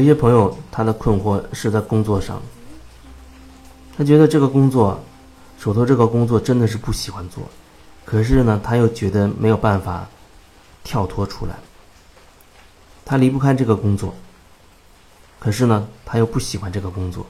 [0.00, 2.40] 有些朋友他的困惑是在工作上，
[3.98, 4.98] 他觉得这个工作，
[5.58, 7.42] 手头这个工作真的是不喜欢做，
[8.06, 10.08] 可是呢，他又觉得没有办法
[10.82, 11.54] 跳脱出来，
[13.04, 14.14] 他离不开这个工作，
[15.38, 17.26] 可是呢，他又不喜欢这个工作，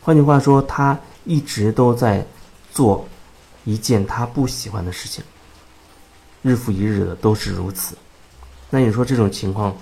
[0.00, 2.24] 换句话说，他一直都在
[2.70, 3.04] 做
[3.64, 5.24] 一件他不喜欢的事情，
[6.42, 7.96] 日复一日的都是如此，
[8.70, 9.76] 那你说这种情况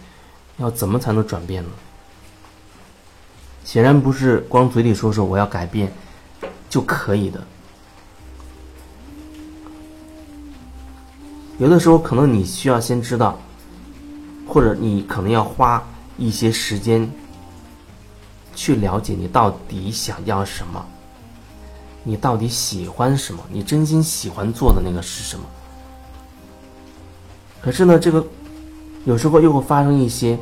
[0.56, 1.70] 要怎么才能转变呢？
[3.68, 5.92] 显然不是光嘴里说说我要改变
[6.70, 7.38] 就可以的。
[11.58, 13.38] 有的时候可能你需要先知道，
[14.46, 15.86] 或者你可能要花
[16.16, 17.06] 一些时间
[18.54, 20.82] 去了解你到底想要什么，
[22.02, 25.44] 你到底喜欢什么，你真心喜欢做的那个是什么。
[27.60, 28.26] 可是呢，这个
[29.04, 30.38] 有时候又会发生一些。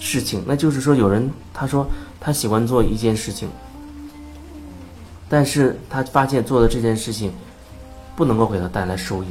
[0.00, 1.86] 事情，那就是说，有人他说
[2.18, 3.48] 他喜欢做一件事情，
[5.28, 7.32] 但是他发现做的这件事情
[8.16, 9.26] 不能够给他带来收益，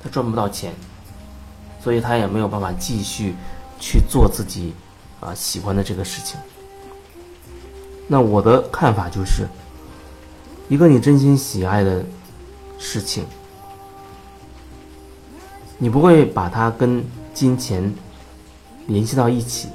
[0.00, 0.72] 他赚不到钱，
[1.82, 3.34] 所以他也没有办法继续
[3.80, 4.72] 去做自己
[5.18, 6.38] 啊喜欢的这个事情。
[8.06, 9.48] 那我的看法就是，
[10.68, 12.04] 一个你真心喜爱的
[12.78, 13.24] 事情，
[15.78, 17.92] 你不会把它跟金钱
[18.86, 19.68] 联系到一起。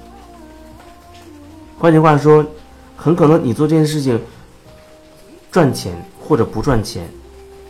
[1.81, 2.45] 换句话说，
[2.95, 4.21] 很可能你做这件事情
[5.51, 7.09] 赚钱或者不赚钱，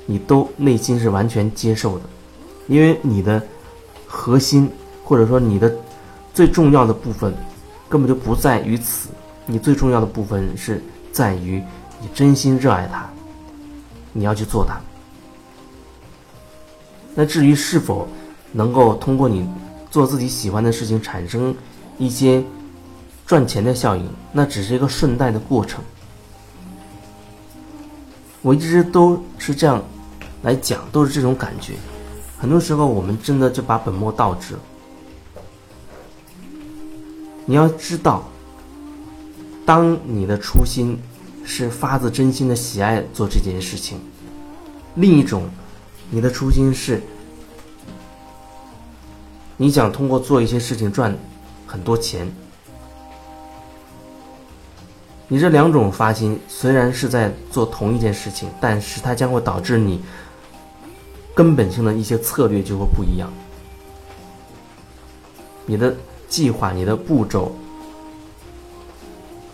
[0.05, 2.03] 你都内心是完全接受的，
[2.67, 3.41] 因为你的
[4.05, 4.69] 核心
[5.05, 5.73] 或者说你的
[6.33, 7.33] 最重要的部分
[7.87, 9.07] 根本就不在于此，
[9.45, 11.63] 你最重要的部分是在于
[12.01, 13.09] 你真心热爱它，
[14.11, 14.77] 你要去做它。
[17.15, 18.09] 那至于是否
[18.51, 19.47] 能够通过你
[19.89, 21.55] 做自己喜欢的事情产生
[21.97, 22.43] 一些。
[23.31, 25.81] 赚钱的效应，那只是一个顺带的过程。
[28.41, 29.81] 我一直都是这样
[30.41, 31.75] 来讲，都是这种感觉。
[32.37, 34.55] 很多时候，我们真的就把本末倒置。
[37.45, 38.29] 你要知道，
[39.65, 40.99] 当你的初心
[41.45, 43.97] 是发自真心的喜爱做这件事情，
[44.95, 45.49] 另一种，
[46.09, 47.01] 你的初心是
[49.55, 51.17] 你想通过做一些事情赚
[51.65, 52.29] 很多钱。
[55.33, 60.03] 你这两种发心虽然是在做同一件事情，但是它将会导致你
[61.33, 63.31] 根本性的一些策略就会不一样。
[65.65, 65.95] 你的
[66.27, 67.55] 计划、你的步骤，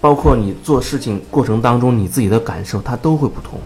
[0.01, 3.59] 包括你做事情过程当中你自己的感受，它都会不同。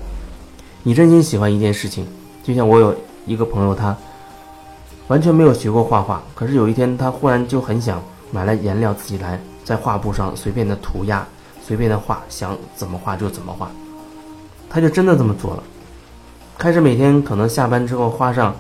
[0.84, 2.06] 你真心喜欢一件事情，
[2.44, 2.94] 就像我有
[3.26, 3.96] 一个朋友，他
[5.08, 11.26] 完全没有学过画画，可是有一天他忽然就很想买来颜料，自己来在画布上随便的涂鸦。
[11.66, 13.72] 随便的画，想怎么画就怎么画，
[14.70, 15.64] 他就真的这么做了。
[16.58, 18.56] 开始每天可能下班之后画上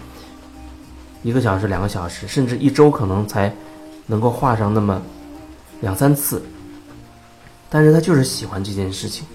[1.24, 3.54] 一个小时、两个小时，甚至一周可能才
[4.08, 5.02] 能够画上那么
[5.82, 6.42] 两三次。
[7.70, 9.26] 但是他就是喜欢这件事情。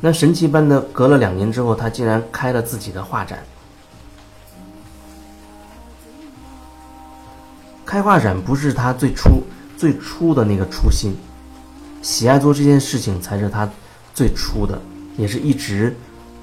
[0.00, 3.42] 那神奇般的，隔了两年之后，他竟然开了自己的画展。
[7.84, 9.42] 开画展不是他最初。
[9.84, 11.14] 最初的那个初心，
[12.00, 13.68] 喜爱做这件事情才是他
[14.14, 14.80] 最初的，
[15.18, 15.94] 也是一直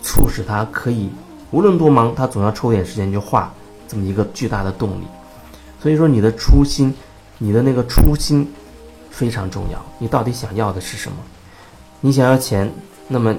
[0.04, 1.10] 促使他可以
[1.50, 3.52] 无论多忙，他总要抽点时间去画
[3.88, 5.06] 这么一个巨大的动力。
[5.82, 6.94] 所以说，你的初心，
[7.40, 8.48] 你的那个初心
[9.10, 9.84] 非常重要。
[9.98, 11.18] 你到底想要的是什么？
[12.00, 12.72] 你想要钱，
[13.08, 13.36] 那么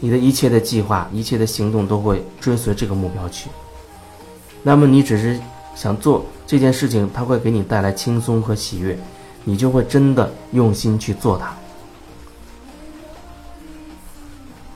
[0.00, 3.48] 你的一切的计划、一切的行动都会追随这个目标去。
[4.62, 5.40] 那么你只是
[5.74, 6.26] 想做。
[6.46, 8.98] 这件事情它会给你带来轻松和喜悦，
[9.44, 11.54] 你就会真的用心去做它。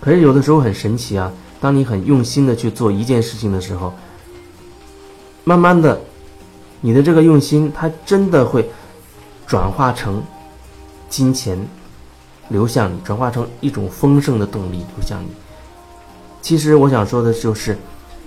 [0.01, 3.93] 可是有的时候很神奇啊，当你很用心的去做一件事情的时候，
[5.45, 6.01] 慢慢的，
[6.81, 8.71] 你的这个用心它真的会
[9.47, 10.23] 转化成
[11.09, 11.59] 金钱
[12.49, 15.29] 流向你，转化成一种丰盛的动力流向你。
[16.41, 17.77] 其实我想说的就是，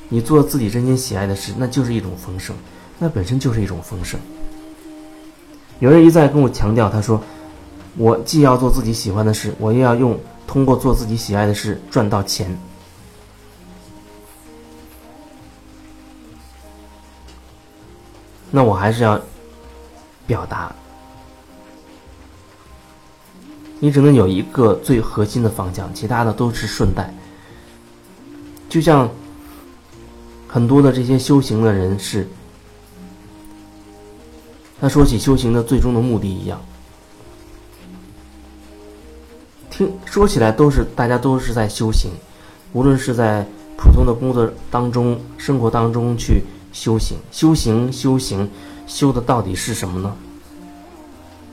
[0.09, 2.55] 你做自己真心喜爱的事，那就是一种丰盛。
[2.99, 4.19] 那本身就是一种丰盛。
[5.81, 7.19] 有人一再跟我强调，他说
[7.97, 12.55] ：“我既要做自己喜欢的事，我又要用通过做自己喜爱的事赚到钱。”
[18.51, 19.19] 那我还是要
[20.27, 20.71] 表达，
[23.79, 27.11] 你只能有一个最核心的方向，其他的都是顺带。
[28.69, 29.09] 就像
[30.47, 32.27] 很多的这些修行的人士。
[34.81, 36.59] 他说起修行的最终的目的一样。
[39.69, 42.09] 听说起来都是大家都是在修行，
[42.73, 43.45] 无论是在
[43.77, 46.41] 普通的工作当中、生活当中去
[46.73, 48.49] 修行、修行、修行，
[48.87, 50.15] 修的到底是什么呢？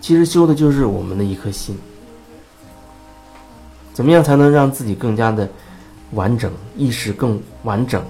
[0.01, 1.79] 其实修的就是我们的一颗心。
[3.93, 5.47] 怎么样才能让自己更加的
[6.13, 8.03] 完整，意识更完整？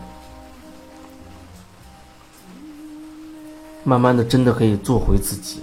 [3.89, 5.63] 慢慢的，真的可以做回自己，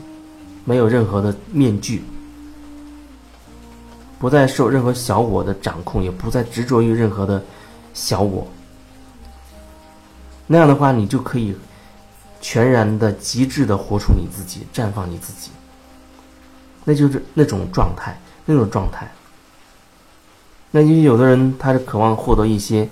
[0.63, 2.01] 没有任何的面具，
[4.17, 7.43] 不再受任何小我的掌控，也不再执着于任何的
[7.93, 8.47] 小我。
[10.47, 11.55] 那样的话，你就可以
[12.41, 15.51] 全然的、极致的活出你自己，绽放你自己。
[16.83, 19.11] 那就是那种状态，那种状态。
[20.71, 22.89] 那就有的人，他是渴望获得一些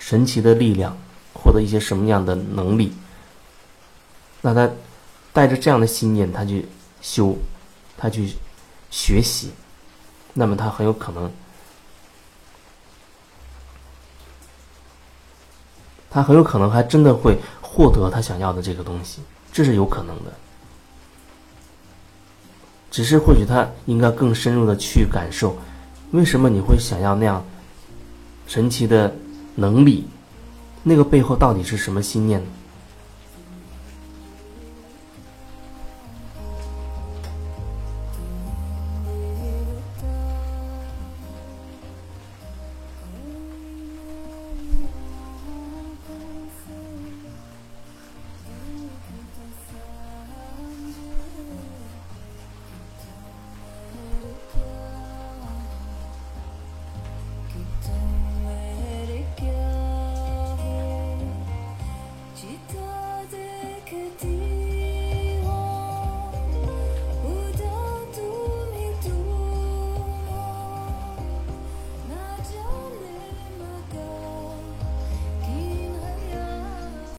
[0.00, 0.96] 神奇的力量，
[1.32, 2.92] 获得一些什么样的能力？
[4.42, 4.68] 那他
[5.32, 6.66] 带着这样的信念，他去
[7.00, 7.34] 修，
[7.96, 8.34] 他去
[8.90, 9.50] 学习，
[10.34, 11.30] 那么他很有可能，
[16.10, 19.22] 他很有可能还真的会获得他想要的这个东西，
[19.52, 20.32] 这是有可能的。
[22.90, 25.56] 只是或许他应该更深入的去感受。
[26.10, 27.42] 为什么你会想要那样
[28.46, 29.14] 神奇的
[29.54, 30.06] 能力？
[30.82, 32.46] 那个背后到底是什么信念呢？